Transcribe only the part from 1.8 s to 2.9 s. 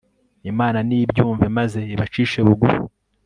ibacishe bugufi